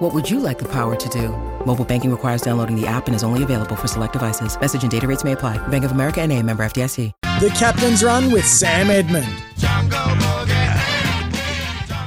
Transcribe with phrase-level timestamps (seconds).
[0.00, 1.28] What would you like the power to do?
[1.66, 4.58] Mobile banking requires downloading the app and is only available for select devices.
[4.58, 5.58] Message and data rates may apply.
[5.68, 7.12] Bank of America and a member FDIC.
[7.38, 9.28] The Captain's Run with Sam Edmund.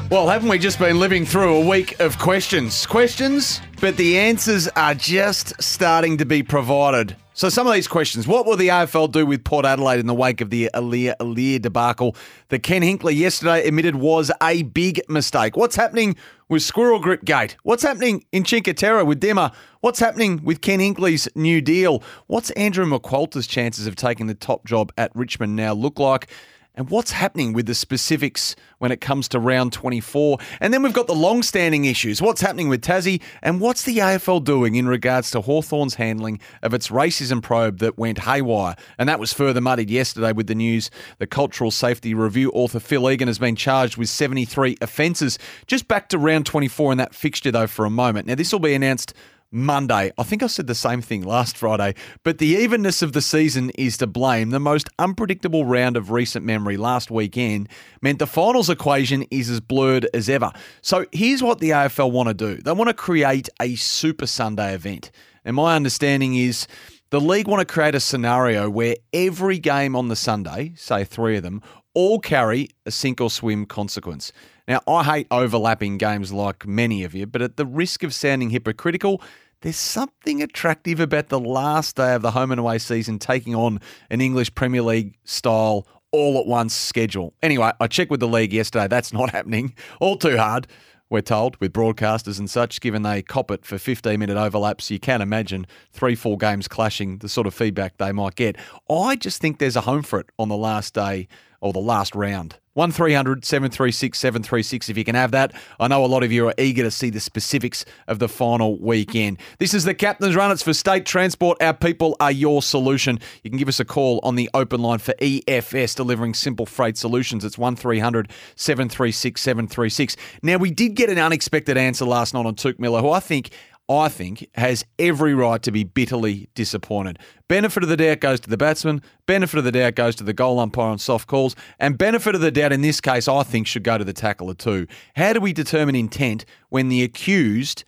[0.09, 2.87] Well, haven't we just been living through a week of questions?
[2.87, 7.15] Questions, but the answers are just starting to be provided.
[7.35, 10.13] So, some of these questions what will the AFL do with Port Adelaide in the
[10.13, 12.15] wake of the Aliir Aliir debacle
[12.49, 15.57] that Ken Hinkley yesterday admitted was a big mistake?
[15.57, 16.15] What's happening
[16.53, 17.57] with Squirrel Grip Gate?
[17.63, 19.51] What's happening in Cinque Terre with Dimma?
[19.81, 22.03] What's happening with Ken Hinkley's new deal?
[22.27, 26.29] What's Andrew McQualter's chances of taking the top job at Richmond now look like?
[26.75, 30.39] And what's happening with the specifics when it comes to round 24.
[30.59, 32.21] And then we've got the long standing issues.
[32.21, 36.73] What's happening with Tassie, and what's the AFL doing in regards to Hawthorn's handling of
[36.73, 38.75] its racism probe that went haywire?
[38.97, 43.09] And that was further muddied yesterday with the news the Cultural Safety Review author Phil
[43.09, 45.37] Egan has been charged with 73 offences.
[45.67, 48.27] Just back to round 24 in that fixture, though, for a moment.
[48.27, 49.13] Now, this will be announced
[49.53, 50.11] Monday.
[50.17, 53.69] I think I said the same thing last Friday, but the evenness of the season
[53.71, 54.49] is to blame.
[54.49, 57.69] The most unpredictable round of recent memory last weekend
[58.01, 60.51] meant the finals equation is as blurred as ever.
[60.81, 64.73] So here's what the AFL want to do they want to create a Super Sunday
[64.73, 65.11] event.
[65.45, 66.67] And my understanding is
[67.13, 71.37] the league want to create a scenario where every game on the Sunday, say three
[71.37, 71.61] of them,
[71.93, 74.31] all carry a sink or swim consequence.
[74.67, 78.49] Now, I hate overlapping games like many of you, but at the risk of sounding
[78.49, 79.21] hypocritical,
[79.61, 83.79] there's something attractive about the last day of the home and away season taking on
[84.09, 87.33] an English Premier League style all at once schedule.
[87.41, 88.87] Anyway, I checked with the league yesterday.
[88.87, 89.73] That's not happening.
[89.99, 90.67] All too hard,
[91.09, 94.91] we're told, with broadcasters and such, given they cop it for 15 minute overlaps.
[94.91, 98.57] You can imagine three, four games clashing, the sort of feedback they might get.
[98.89, 101.27] I just think there's a home for it on the last day
[101.63, 102.57] or the last round.
[102.73, 105.53] 1300 736 736 if you can have that.
[105.79, 108.77] I know a lot of you are eager to see the specifics of the final
[108.79, 109.37] weekend.
[109.59, 110.51] This is the Captain's Run.
[110.51, 111.61] It's for State Transport.
[111.61, 113.19] Our people are your solution.
[113.43, 116.97] You can give us a call on the open line for EFS, delivering simple freight
[116.97, 117.45] solutions.
[117.45, 120.17] It's 1300 736 736.
[120.41, 123.51] Now, we did get an unexpected answer last night on Touk Miller, who I think
[123.89, 127.19] I think, has every right to be bitterly disappointed.
[127.49, 130.33] Benefit of the doubt goes to the batsman, benefit of the doubt goes to the
[130.33, 133.67] goal umpire on soft calls, and benefit of the doubt in this case, I think,
[133.67, 134.87] should go to the tackler too.
[135.15, 137.83] How do we determine intent when the accused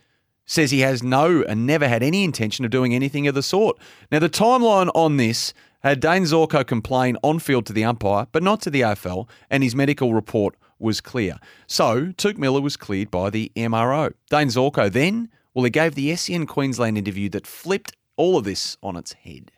[0.46, 3.78] says he has no and never had any intention of doing anything of the sort?
[4.12, 8.44] Now, the timeline on this had Dane Zorko complain on field to the umpire, but
[8.44, 11.38] not to the AFL, and his medical report was clear.
[11.68, 14.14] So, Touk Miller was cleared by the MRO.
[14.30, 18.78] Dane Zorko then well, he gave the SEN Queensland interview that flipped all of this
[18.84, 19.52] on its head.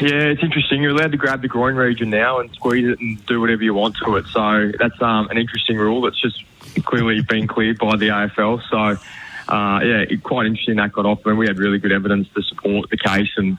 [0.00, 0.82] Yeah, it's interesting.
[0.82, 3.74] You're allowed to grab the groin region now and squeeze it and do whatever you
[3.74, 4.26] want to it.
[4.26, 6.44] So that's um, an interesting rule that's just
[6.84, 8.62] clearly been cleared by the AFL.
[8.70, 9.02] So,
[9.52, 11.26] uh, yeah, quite interesting that got off.
[11.26, 13.30] And we had really good evidence to support the case.
[13.36, 13.58] And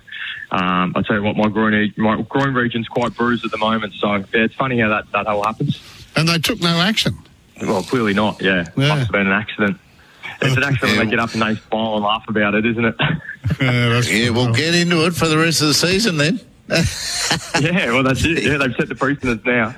[0.52, 3.94] um, I tell you what, my groin, my groin region's quite bruised at the moment.
[3.96, 5.82] So, yeah, it's funny how that, that all happens.
[6.16, 7.18] And they took no action.
[7.62, 8.68] Well, clearly not, yeah.
[8.78, 8.88] yeah.
[8.90, 9.80] Must have been an accident.
[10.46, 12.86] It's an accident when they get up and they smile and laugh about it, isn't
[12.86, 12.96] it?
[13.62, 16.40] yeah, yeah, we'll get into it for the rest of the season then.
[17.62, 18.44] yeah, well, that's it.
[18.44, 19.76] Yeah, they've set the precedent now.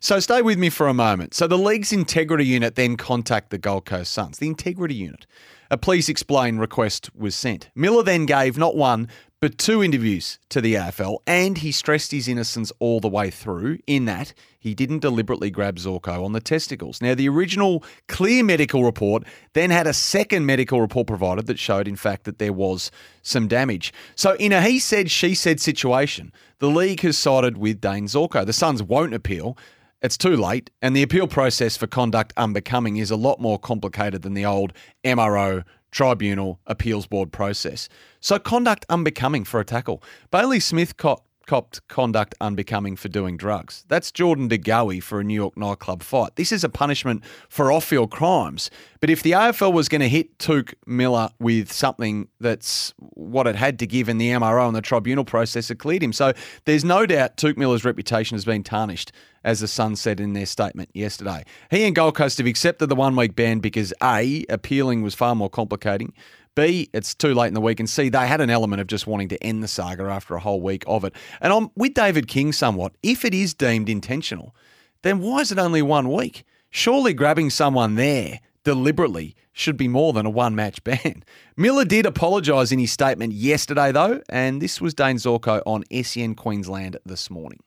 [0.00, 1.34] So stay with me for a moment.
[1.34, 4.38] So the league's integrity unit then contact the Gold Coast Suns.
[4.38, 5.26] The integrity unit.
[5.70, 7.70] A please explain request was sent.
[7.74, 9.08] Miller then gave not one,
[9.44, 13.76] but two interviews to the AFL, and he stressed his innocence all the way through,
[13.86, 17.02] in that he didn't deliberately grab Zorko on the testicles.
[17.02, 21.86] Now, the original clear medical report then had a second medical report provided that showed,
[21.86, 22.90] in fact, that there was
[23.20, 23.92] some damage.
[24.16, 28.46] So, in a he said, she said situation, the league has sided with Dane Zorko.
[28.46, 29.58] The Suns won't appeal.
[30.04, 34.20] It's too late, and the appeal process for conduct unbecoming is a lot more complicated
[34.20, 37.88] than the old MRO tribunal appeals board process.
[38.20, 40.02] So, conduct unbecoming for a tackle.
[40.30, 43.84] Bailey Smith caught copped conduct unbecoming for doing drugs.
[43.88, 46.36] That's Jordan De Goey for a New York nightclub fight.
[46.36, 48.70] This is a punishment for off-field crimes.
[49.00, 53.56] But if the AFL was going to hit Touk Miller with something that's what it
[53.56, 56.12] had to give in the MRO and the tribunal process, it cleared him.
[56.12, 56.32] So
[56.64, 59.12] there's no doubt Touk Miller's reputation has been tarnished,
[59.44, 61.44] as the Sun said in their statement yesterday.
[61.70, 65.50] He and Gold Coast have accepted the one-week ban because A, appealing was far more
[65.50, 66.14] complicating,
[66.54, 67.80] B, it's too late in the week.
[67.80, 70.40] And C, they had an element of just wanting to end the saga after a
[70.40, 71.14] whole week of it.
[71.40, 72.92] And I'm with David King somewhat.
[73.02, 74.54] If it is deemed intentional,
[75.02, 76.44] then why is it only one week?
[76.70, 81.22] Surely grabbing someone there deliberately should be more than a one match ban.
[81.56, 86.34] Miller did apologise in his statement yesterday, though, and this was Dane Zorko on SEN
[86.34, 87.60] Queensland this morning.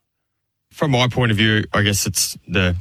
[0.70, 2.76] From my point of view, I guess it's the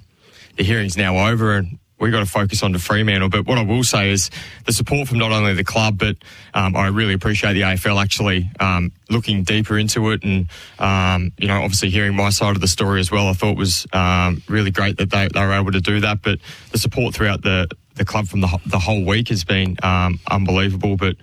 [0.58, 3.30] the hearing's now over and we've got to focus on the Fremantle.
[3.30, 4.30] But what I will say is
[4.66, 6.16] the support from not only the club, but
[6.54, 10.48] um, I really appreciate the AFL actually um, looking deeper into it and,
[10.80, 13.28] um, you know, obviously hearing my side of the story as well.
[13.28, 16.22] I thought was um, really great that they, they were able to do that.
[16.22, 16.40] But
[16.72, 20.98] the support throughout the, the club from the, the whole week has been um, unbelievable.
[20.98, 21.16] But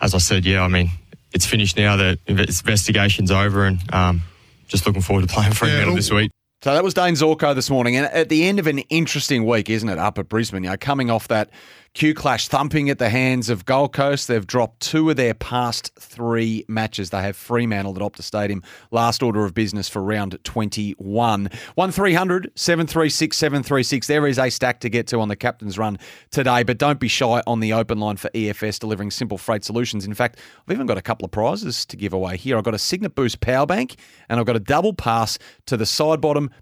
[0.00, 0.90] as I said, yeah, I mean,
[1.32, 1.96] it's finished now.
[1.96, 4.22] The investigation's over and um,
[4.66, 6.30] just looking forward to playing Fremantle yeah, this week.
[6.62, 7.96] So that was Dane Zorko this morning.
[7.96, 10.62] And at the end of an interesting week, isn't it, up at Brisbane?
[10.62, 11.48] You know, coming off that
[11.92, 14.28] Q Clash thumping at the hands of Gold Coast.
[14.28, 17.10] They've dropped two of their past three matches.
[17.10, 18.62] They have Fremantle at Optus Stadium.
[18.92, 21.50] Last order of business for round 21.
[21.74, 24.06] 1300 736 736.
[24.06, 25.98] There is a stack to get to on the captain's run
[26.30, 30.06] today, but don't be shy on the open line for EFS delivering simple freight solutions.
[30.06, 32.56] In fact, I've even got a couple of prizes to give away here.
[32.56, 33.96] I've got a Cygnett Boost power bank
[34.28, 35.86] and I've got a double pass to the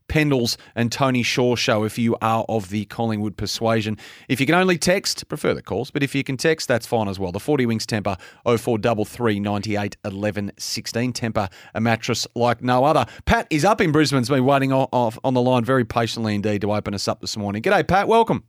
[0.08, 3.96] Pendles, and Tony Shaw show if you are of the Collingwood persuasion.
[4.29, 7.08] If you can only text, prefer the calls, but if you can text, that's fine
[7.08, 7.32] as well.
[7.32, 13.06] The 40 Wings Tempur 0433 98 11 16 Tempur, a mattress like no other.
[13.25, 16.62] Pat is up in Brisbane, has been waiting off on the line very patiently indeed
[16.62, 17.62] to open us up this morning.
[17.62, 18.08] G'day, Pat.
[18.08, 18.44] Welcome.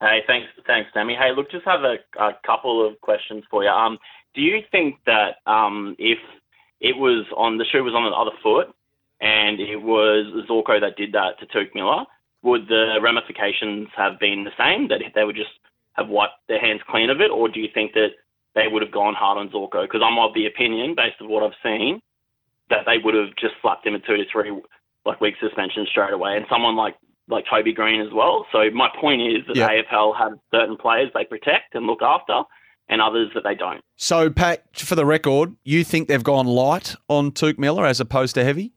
[0.00, 1.14] Hey, thanks, thanks, Sammy.
[1.14, 3.68] Hey, look, just have a, a couple of questions for you.
[3.68, 3.98] Um,
[4.34, 6.18] do you think that um, if
[6.80, 8.74] it was on the shoe was on the other foot
[9.20, 12.04] and it was Zorko that did that to Touk Miller,
[12.42, 14.88] would the ramifications have been the same?
[14.88, 15.50] That they would just
[15.94, 18.10] have wiped their hands clean of it, or do you think that
[18.54, 19.82] they would have gone hard on Zorko?
[19.82, 22.00] Because I'm of the opinion, based on what I've seen,
[22.70, 24.52] that they would have just slapped him a two to three
[25.04, 26.96] like week suspension straight away, and someone like
[27.28, 28.46] like Toby Greene as well.
[28.50, 29.86] So my point is that yep.
[29.92, 32.42] AFL have certain players they protect and look after,
[32.88, 33.82] and others that they don't.
[33.96, 38.34] So Pat, for the record, you think they've gone light on Touk Miller as opposed
[38.34, 38.72] to heavy?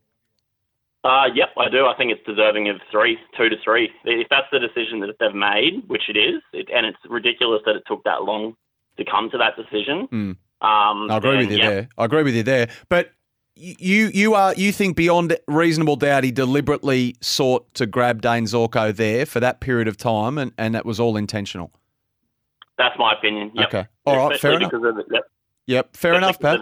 [1.04, 1.84] Uh, yep, I do.
[1.84, 3.90] I think it's deserving of three, two to three.
[4.04, 7.76] If that's the decision that they've made, which it is, it, and it's ridiculous that
[7.76, 8.56] it took that long
[8.96, 10.08] to come to that decision.
[10.10, 10.36] Mm.
[10.62, 11.70] Um, I agree then, with you yep.
[11.70, 11.88] there.
[11.98, 12.70] I agree with you there.
[12.88, 13.12] But
[13.54, 18.94] you you are you think beyond reasonable doubt he deliberately sought to grab Dane Zorko
[18.96, 21.70] there for that period of time, and, and that was all intentional.
[22.78, 23.52] That's my opinion.
[23.54, 23.68] Yep.
[23.68, 23.86] Okay.
[24.06, 24.40] All right.
[24.40, 24.70] Fair enough.
[24.70, 25.24] The, yep.
[25.66, 25.96] Yep.
[25.96, 26.60] Fair enough, Pat.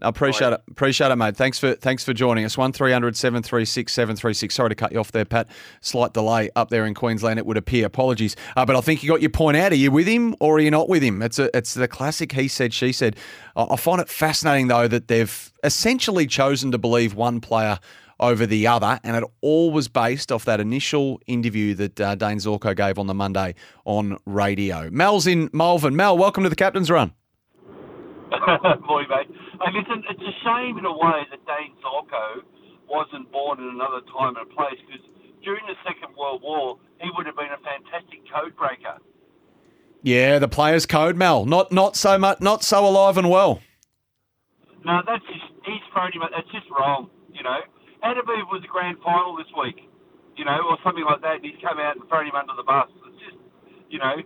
[0.00, 0.62] I appreciate it.
[0.70, 1.36] Appreciate it, mate.
[1.36, 2.56] Thanks for thanks for joining us.
[2.56, 5.48] One 736 736 Sorry to cut you off there, Pat.
[5.80, 7.86] Slight delay up there in Queensland, it would appear.
[7.86, 8.34] Apologies.
[8.56, 9.72] Uh, but I think you got your point out.
[9.72, 11.20] Are you with him or are you not with him?
[11.20, 13.16] It's a, it's the classic he said, she said.
[13.54, 17.78] I find it fascinating, though, that they've essentially chosen to believe one player
[18.18, 22.38] over the other, and it all was based off that initial interview that uh, Dane
[22.38, 23.54] Zorko gave on the Monday
[23.84, 24.88] on radio.
[24.90, 25.96] Mel's in Malvern.
[25.96, 27.12] Mel, welcome to the Captain's Run.
[28.88, 29.28] Boy, mate.
[29.60, 32.42] Hey, listen, it's a shame in a way that Dane Zorko
[32.88, 35.04] wasn't born in another time and place because
[35.44, 38.98] during the Second World War, he would have been a fantastic code breaker.
[40.02, 41.46] Yeah, the player's code, Mel.
[41.46, 43.62] Not not so much, not so alive and well.
[44.84, 46.26] No, that's just he's thrown him.
[46.26, 47.08] That's just wrong.
[47.30, 47.62] You know,
[48.02, 49.86] Adabee was the grand final this week.
[50.34, 51.38] You know, or something like that.
[51.38, 52.90] And he's come out and thrown him under the bus.
[53.06, 53.38] It's just,
[53.90, 54.16] you know,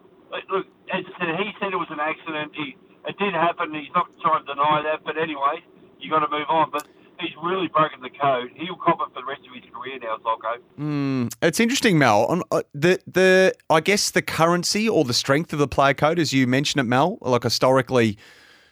[0.48, 0.64] look.
[0.88, 2.56] As I said, he said it was an accident.
[2.56, 3.74] He it did happen.
[3.74, 5.62] He's not trying to deny that, but anyway,
[6.00, 6.70] you got to move on.
[6.70, 6.86] But
[7.20, 8.50] he's really broken the code.
[8.54, 10.56] He'll cop it for the rest of his career now, Zorko.
[10.78, 12.42] Mm, it's interesting, Mel.
[12.50, 16.32] Uh, the the I guess the currency or the strength of the player code, as
[16.32, 18.18] you mentioned it, Mel, like historically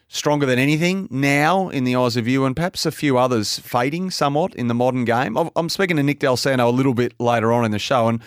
[0.09, 4.11] stronger than anything now in the eyes of you and perhaps a few others fading
[4.11, 5.37] somewhat in the modern game.
[5.57, 8.21] I'm speaking to Nick Dal Santo a little bit later on in the show, and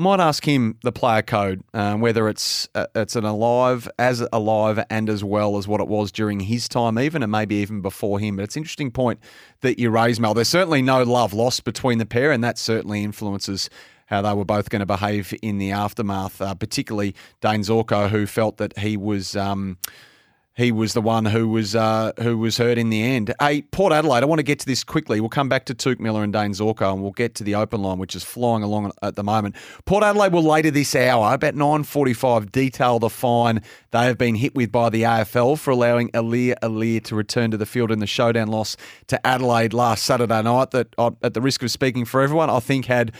[0.00, 4.26] I might ask him the player code, um, whether it's uh, it's an alive, as
[4.32, 7.82] alive and as well as what it was during his time, even and maybe even
[7.82, 8.36] before him.
[8.36, 9.20] But it's an interesting point
[9.60, 10.32] that you raise, Mel.
[10.32, 13.68] There's certainly no love lost between the pair, and that certainly influences
[14.06, 16.40] how they were both going to behave in the aftermath.
[16.40, 19.36] Uh, particularly Dane Zorko, who felt that he was.
[19.36, 19.76] Um,
[20.60, 23.32] he was the one who was uh, who was hurt in the end.
[23.40, 25.18] Hey, Port Adelaide, I want to get to this quickly.
[25.18, 27.80] We'll come back to Touk Miller and Dane Zorko, and we'll get to the open
[27.80, 29.56] line, which is flying along at the moment.
[29.86, 34.54] Port Adelaide will later this hour, about 9.45, detail the fine they have been hit
[34.54, 38.06] with by the AFL for allowing Aliir Aliir to return to the field in the
[38.06, 38.76] showdown loss
[39.06, 42.60] to Adelaide last Saturday night that, uh, at the risk of speaking for everyone, I
[42.60, 43.12] think had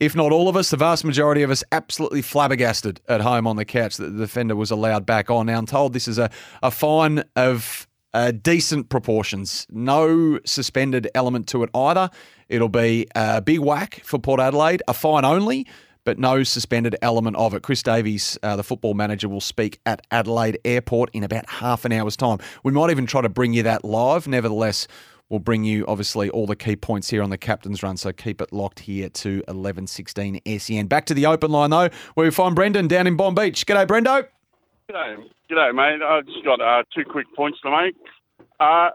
[0.00, 3.56] if not all of us, the vast majority of us, absolutely flabbergasted at home on
[3.56, 5.46] the couch that the defender was allowed back on.
[5.46, 6.30] Now, I'm told this is a,
[6.62, 9.66] a fine of uh, decent proportions.
[9.70, 12.10] No suspended element to it either.
[12.48, 15.66] It'll be a big whack for Port Adelaide, a fine only,
[16.04, 17.62] but no suspended element of it.
[17.62, 21.92] Chris Davies, uh, the football manager, will speak at Adelaide Airport in about half an
[21.92, 22.38] hour's time.
[22.62, 24.26] We might even try to bring you that live.
[24.26, 24.86] Nevertheless,
[25.30, 27.96] we'll bring you obviously all the key points here on the captain's run.
[27.96, 30.86] So keep it locked here to 11:16 SEN.
[30.86, 33.64] Back to the open line though, where we find Brendan down in Bonbeach.
[33.64, 34.26] G'day, Brendo.
[34.90, 35.16] G'day,
[35.50, 36.02] g'day, mate.
[36.04, 37.96] I've just got uh, two quick points to make.
[38.60, 38.90] Uh,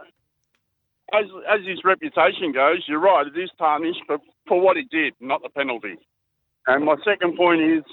[1.14, 3.28] as as his reputation goes, you're right.
[3.28, 5.96] It is tarnished, but for what he did, not the penalty.
[6.66, 7.84] And my second point is,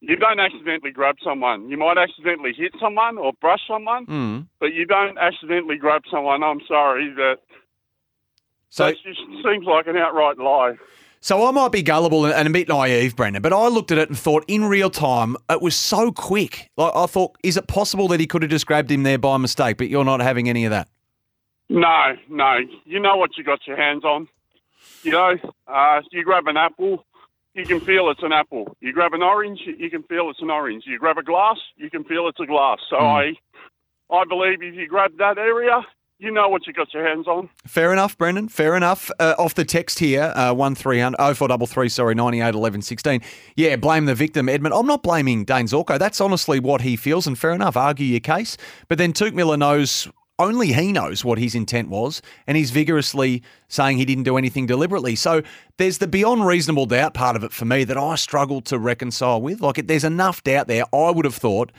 [0.00, 1.68] you don't accidentally grab someone.
[1.68, 4.46] You might accidentally hit someone or brush someone, Mm.
[4.60, 6.42] but you don't accidentally grab someone.
[6.42, 7.38] I'm sorry that
[8.70, 10.74] So, that just seems like an outright lie.
[11.20, 14.08] so I might be gullible and a bit naive, Brendan, but I looked at it
[14.08, 16.68] and thought in real time it was so quick.
[16.76, 19.36] Like I thought, is it possible that he could have just grabbed him there by
[19.38, 19.78] mistake?
[19.78, 20.88] But you're not having any of that.
[21.70, 22.58] No, no.
[22.84, 24.28] You know what you got your hands on.
[25.02, 25.34] You know,
[25.66, 27.04] uh, you grab an apple,
[27.54, 28.76] you can feel it's an apple.
[28.80, 30.84] You grab an orange, you can feel it's an orange.
[30.86, 32.78] You grab a glass, you can feel it's a glass.
[32.88, 33.32] So I,
[34.10, 35.80] I believe if you grab that area,
[36.20, 37.48] you know what you got your hands on.
[37.64, 38.48] Fair enough, Brendan.
[38.48, 39.08] Fair enough.
[39.20, 41.88] Uh, off the text here, uh, one three hundred oh four double three.
[41.88, 43.20] Sorry, ninety eight eleven sixteen.
[43.54, 44.74] Yeah, blame the victim, Edmund.
[44.74, 45.96] I'm not blaming Dane Zorko.
[45.96, 47.76] That's honestly what he feels, and fair enough.
[47.76, 48.56] Argue your case,
[48.88, 50.08] but then Touk Miller knows.
[50.40, 54.66] Only he knows what his intent was, and he's vigorously saying he didn't do anything
[54.66, 55.16] deliberately.
[55.16, 55.42] So
[55.78, 59.42] there's the beyond reasonable doubt part of it for me that I struggle to reconcile
[59.42, 59.60] with.
[59.60, 60.84] Like, there's enough doubt there.
[60.94, 61.72] I would have thought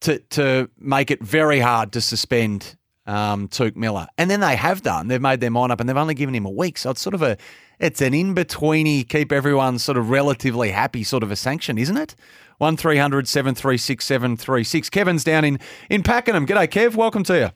[0.00, 2.76] to to make it very hard to suspend
[3.06, 5.08] um, Touk Miller, and then they have done.
[5.08, 6.76] They've made their mind up, and they've only given him a week.
[6.76, 7.38] So it's sort of a
[7.78, 11.96] it's an in betweeny, keep everyone sort of relatively happy sort of a sanction, isn't
[11.96, 12.14] it?
[12.58, 16.46] One 736 736 Kevin's down in in Pakenham.
[16.46, 16.94] G'day, Kev.
[16.94, 17.50] Welcome to you.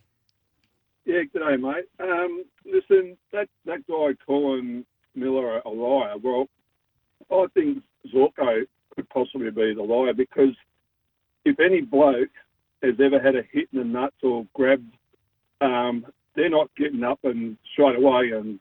[1.04, 1.86] Yeah, g'day, mate.
[1.98, 6.46] Um, listen, that, that guy calling Miller a liar, well,
[7.30, 7.82] I think
[8.14, 8.62] Zorko
[8.94, 10.54] could possibly be the liar because
[11.44, 12.28] if any bloke
[12.82, 14.94] has ever had a hit in the nuts or grabbed,
[15.60, 18.58] um, they're not getting up and straight away and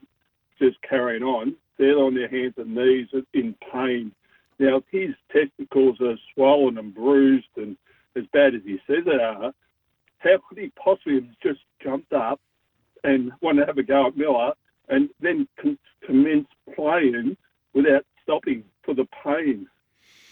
[0.60, 1.55] just carrying on.
[1.77, 4.12] They're on their hands and knees in pain.
[4.60, 7.77] Now, if his testicles are swollen and bruised and
[8.15, 9.53] as bad as he says they are,
[10.19, 12.39] how could he possibly have just jumped up
[13.03, 14.53] and wanted to have a go at Miller
[14.89, 17.35] and then con- commence playing
[17.73, 19.67] without stopping for the pain?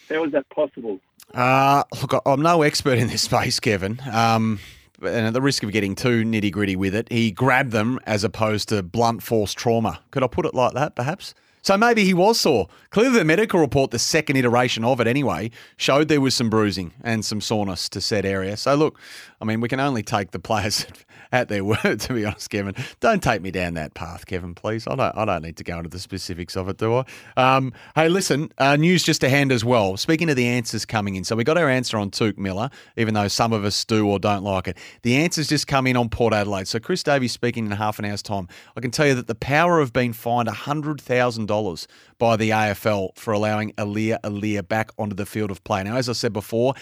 [0.09, 0.99] How is that possible?
[1.33, 4.01] Uh, look, I'm no expert in this space, Kevin.
[4.11, 4.59] Um,
[5.01, 8.23] and at the risk of getting too nitty gritty with it, he grabbed them as
[8.23, 9.99] opposed to blunt force trauma.
[10.11, 11.33] Could I put it like that, perhaps?
[11.61, 12.67] So maybe he was sore.
[12.91, 16.93] Clearly, the medical report, the second iteration of it anyway, showed there was some bruising
[17.03, 18.55] and some soreness to said area.
[18.57, 18.99] So look,
[19.41, 20.85] I mean, we can only take the players
[21.31, 22.75] at their word, to be honest, Kevin.
[22.99, 24.87] Don't take me down that path, Kevin, please.
[24.87, 27.05] I don't, I don't need to go into the specifics of it, do I?
[27.35, 29.97] Um, hey, listen, uh, news just to hand as well.
[29.97, 33.13] Speaking of the answers coming in, so we got our answer on Touk Miller, even
[33.13, 34.77] though some of us do or don't like it.
[35.03, 36.67] The answers just come in on Port Adelaide.
[36.67, 38.47] So Chris Davies speaking in half an hour's time.
[38.75, 43.33] I can tell you that the power of being fined $100,000 by the AFL for
[43.33, 45.83] allowing Aliir Aliir back onto the field of play.
[45.83, 46.73] Now, as I said before,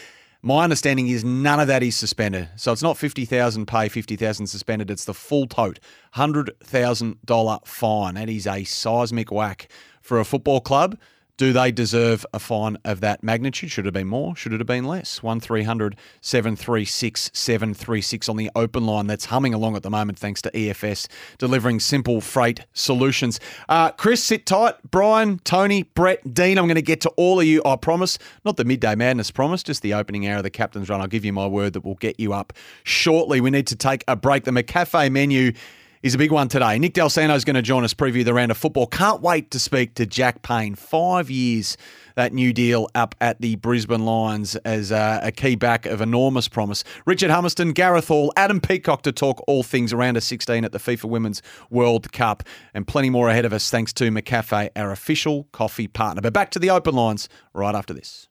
[0.45, 2.47] my understanding is none of that is suspended.
[2.55, 4.91] So it's not 50,000 pay, 50,000 suspended.
[4.91, 5.79] It's the full tote,
[6.15, 8.13] $100,000 fine.
[8.13, 9.67] That is a seismic whack
[10.01, 10.99] for a football club.
[11.37, 13.69] Do they deserve a fine of that magnitude?
[13.69, 14.37] Should it have been more?
[14.37, 15.21] Should it have been less?
[15.21, 20.51] 1300 736 736 on the open line that's humming along at the moment thanks to
[20.51, 23.41] EFS delivering simple freight solutions.
[23.67, 24.75] Uh, Chris, sit tight.
[24.89, 28.17] Brian, Tony, Brett, Dean, I'm going to get to all of you, I promise.
[28.45, 31.01] Not the midday madness promise, just the opening hour of the captain's run.
[31.01, 32.53] I'll give you my word that we'll get you up
[32.85, 33.41] shortly.
[33.41, 34.45] We need to take a break.
[34.45, 35.51] The McCafe menu
[36.03, 36.77] is a big one today.
[36.79, 38.87] Nick Dal Santo is going to join us, preview the round of football.
[38.87, 40.75] Can't wait to speak to Jack Payne.
[40.75, 41.77] Five years,
[42.15, 46.47] that new deal up at the Brisbane Lions as a, a key back of enormous
[46.47, 46.83] promise.
[47.05, 50.79] Richard Hummerston, Gareth Hall, Adam Peacock to talk all things around a 16 at the
[50.79, 55.47] FIFA Women's World Cup, and plenty more ahead of us thanks to McCafe, our official
[55.51, 56.21] coffee partner.
[56.21, 58.27] But back to the open lines right after this.